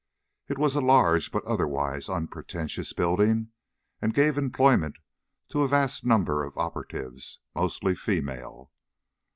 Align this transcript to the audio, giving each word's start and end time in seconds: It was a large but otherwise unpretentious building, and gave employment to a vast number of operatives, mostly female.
It 0.47 0.57
was 0.57 0.73
a 0.73 0.81
large 0.81 1.31
but 1.31 1.45
otherwise 1.45 2.09
unpretentious 2.09 2.91
building, 2.91 3.49
and 4.01 4.15
gave 4.15 4.35
employment 4.35 4.97
to 5.49 5.61
a 5.61 5.67
vast 5.67 6.03
number 6.03 6.43
of 6.43 6.57
operatives, 6.57 7.37
mostly 7.53 7.93
female. 7.93 8.71